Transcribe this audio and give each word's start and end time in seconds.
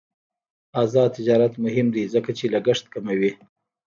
آزاد 0.81 1.09
تجارت 1.17 1.53
مهم 1.65 1.87
دی 1.95 2.03
ځکه 2.13 2.31
چې 2.37 2.45
لګښت 2.53 2.85
کموي. 2.93 3.31